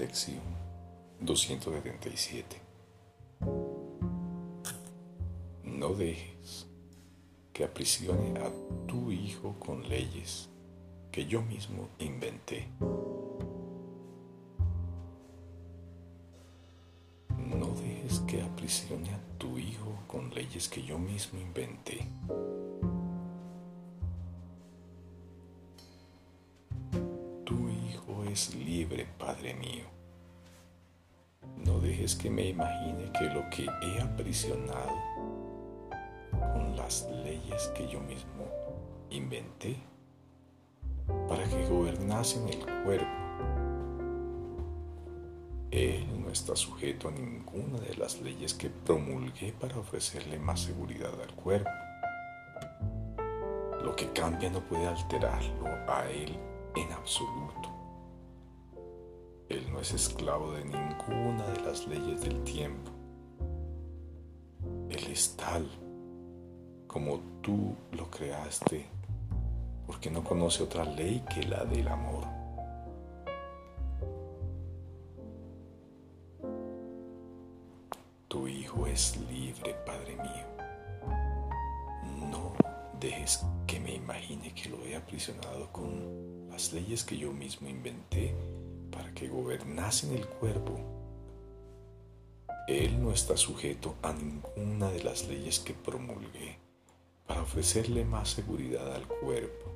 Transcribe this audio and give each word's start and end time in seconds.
Lección 0.00 0.40
277. 1.20 2.56
No 5.62 5.92
dejes 5.92 6.66
que 7.52 7.64
aprisione 7.64 8.40
a 8.40 8.50
tu 8.86 9.12
hijo 9.12 9.56
con 9.58 9.86
leyes 9.86 10.48
que 11.12 11.26
yo 11.26 11.42
mismo 11.42 11.90
inventé. 11.98 12.66
No 17.36 17.66
dejes 17.66 18.20
que 18.20 18.40
aprisione 18.40 19.10
a 19.10 19.20
tu 19.36 19.58
hijo 19.58 19.98
con 20.06 20.30
leyes 20.30 20.66
que 20.70 20.82
yo 20.82 20.98
mismo 20.98 21.38
inventé. 21.38 22.08
Es 28.30 28.54
libre, 28.54 29.06
Padre 29.18 29.54
mío. 29.54 29.84
No 31.64 31.80
dejes 31.80 32.14
que 32.14 32.30
me 32.30 32.48
imagine 32.48 33.10
que 33.18 33.24
lo 33.26 33.48
que 33.50 33.66
he 33.82 34.00
aprisionado 34.00 34.94
con 36.30 36.76
las 36.76 37.08
leyes 37.24 37.68
que 37.74 37.88
yo 37.88 38.00
mismo 38.00 38.46
inventé 39.10 39.76
para 41.28 41.44
que 41.44 41.66
gobernasen 41.66 42.48
el 42.48 42.64
cuerpo. 42.84 43.06
Él 45.70 46.20
no 46.20 46.30
está 46.30 46.56
sujeto 46.56 47.08
a 47.08 47.12
ninguna 47.12 47.78
de 47.78 47.94
las 47.94 48.20
leyes 48.20 48.54
que 48.54 48.70
promulgué 48.70 49.52
para 49.52 49.78
ofrecerle 49.78 50.38
más 50.38 50.60
seguridad 50.60 51.12
al 51.20 51.34
cuerpo. 51.34 51.70
Lo 53.82 53.94
que 53.96 54.10
cambia 54.12 54.50
no 54.50 54.60
puede 54.60 54.86
alterarlo 54.86 55.66
a 55.88 56.08
él 56.10 56.36
en 56.74 56.92
absoluto. 56.92 57.69
Él 59.50 59.66
no 59.72 59.80
es 59.80 59.92
esclavo 59.92 60.52
de 60.52 60.64
ninguna 60.64 61.44
de 61.48 61.60
las 61.62 61.84
leyes 61.88 62.20
del 62.20 62.44
tiempo. 62.44 62.92
Él 64.88 65.06
es 65.10 65.36
tal 65.36 65.68
como 66.86 67.18
tú 67.42 67.74
lo 67.90 68.08
creaste, 68.08 68.86
porque 69.88 70.08
no 70.08 70.22
conoce 70.22 70.62
otra 70.62 70.84
ley 70.84 71.24
que 71.34 71.42
la 71.42 71.64
del 71.64 71.88
amor. 71.88 72.24
Tu 78.28 78.46
Hijo 78.46 78.86
es 78.86 79.18
libre, 79.28 79.74
Padre 79.84 80.14
mío. 80.14 80.46
No 82.30 82.52
dejes 83.00 83.44
que 83.66 83.80
me 83.80 83.96
imagine 83.96 84.54
que 84.54 84.68
lo 84.68 84.86
he 84.86 84.94
aprisionado 84.94 85.72
con 85.72 86.48
las 86.48 86.72
leyes 86.72 87.02
que 87.02 87.18
yo 87.18 87.32
mismo 87.32 87.68
inventé 87.68 88.32
que 89.20 89.28
gobernase 89.28 90.06
en 90.06 90.14
el 90.14 90.26
cuerpo. 90.26 90.80
Él 92.66 93.02
no 93.02 93.12
está 93.12 93.36
sujeto 93.36 93.96
a 94.00 94.14
ninguna 94.14 94.90
de 94.90 95.04
las 95.04 95.28
leyes 95.28 95.58
que 95.58 95.74
promulgué 95.74 96.56
para 97.26 97.42
ofrecerle 97.42 98.06
más 98.06 98.30
seguridad 98.30 98.90
al 98.94 99.06
cuerpo. 99.06 99.66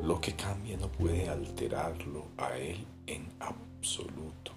Lo 0.00 0.20
que 0.20 0.36
cambia 0.36 0.76
no 0.76 0.86
puede 0.92 1.28
alterarlo 1.28 2.26
a 2.36 2.56
Él 2.56 2.86
en 3.08 3.32
absoluto. 3.40 4.52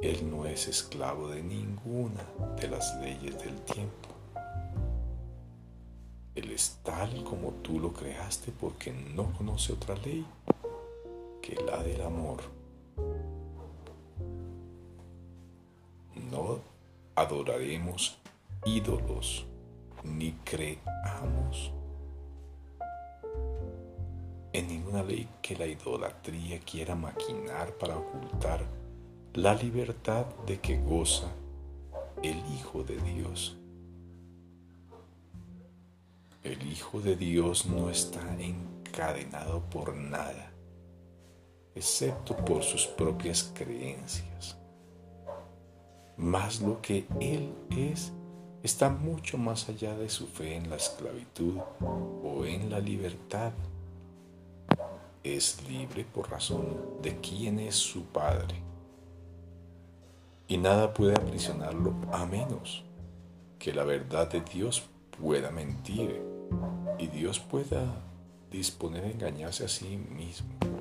Él 0.00 0.30
no 0.30 0.46
es 0.46 0.68
esclavo 0.68 1.26
de 1.30 1.42
ninguna 1.42 2.24
de 2.60 2.68
las 2.68 2.94
leyes 3.00 3.36
del 3.42 3.60
tiempo. 3.62 4.08
Él 6.36 6.52
es 6.52 6.78
tal 6.84 7.24
como 7.24 7.50
tú 7.54 7.80
lo 7.80 7.92
creaste 7.92 8.52
porque 8.52 8.92
no 8.92 9.32
conoce 9.32 9.72
otra 9.72 9.96
ley 9.96 10.24
la 11.56 11.82
del 11.82 12.00
amor. 12.02 12.40
No 16.30 16.60
adoraremos 17.14 18.18
ídolos 18.64 19.46
ni 20.04 20.32
creamos 20.44 21.72
en 24.52 24.68
ninguna 24.68 25.02
ley 25.02 25.28
que 25.42 25.56
la 25.56 25.66
idolatría 25.66 26.58
quiera 26.60 26.94
maquinar 26.94 27.72
para 27.78 27.96
ocultar 27.96 28.64
la 29.34 29.54
libertad 29.54 30.26
de 30.46 30.60
que 30.60 30.78
goza 30.78 31.28
el 32.22 32.36
Hijo 32.54 32.82
de 32.82 32.96
Dios. 32.96 33.56
El 36.42 36.62
Hijo 36.70 37.00
de 37.00 37.16
Dios 37.16 37.66
no 37.66 37.90
está 37.90 38.20
encadenado 38.40 39.60
por 39.70 39.94
nada 39.94 40.50
excepto 41.80 42.36
por 42.36 42.62
sus 42.62 42.86
propias 42.86 43.50
creencias. 43.54 44.58
Mas 46.18 46.60
lo 46.60 46.82
que 46.82 47.06
Él 47.20 47.54
es 47.70 48.12
está 48.62 48.90
mucho 48.90 49.38
más 49.38 49.66
allá 49.70 49.96
de 49.96 50.10
su 50.10 50.26
fe 50.26 50.56
en 50.56 50.68
la 50.68 50.76
esclavitud 50.76 51.56
o 52.22 52.44
en 52.44 52.68
la 52.68 52.80
libertad. 52.80 53.52
Es 55.24 55.66
libre 55.66 56.04
por 56.04 56.30
razón 56.30 56.66
de 57.00 57.18
quién 57.18 57.58
es 57.58 57.76
su 57.76 58.04
Padre. 58.04 58.56
Y 60.48 60.58
nada 60.58 60.92
puede 60.92 61.14
aprisionarlo 61.14 61.94
a 62.12 62.26
menos 62.26 62.84
que 63.58 63.72
la 63.72 63.84
verdad 63.84 64.28
de 64.28 64.42
Dios 64.42 64.82
pueda 65.18 65.50
mentir 65.50 66.20
y 66.98 67.06
Dios 67.06 67.40
pueda 67.40 68.02
disponer 68.50 69.04
a 69.04 69.10
engañarse 69.10 69.64
a 69.64 69.68
sí 69.68 69.96
mismo. 69.96 70.79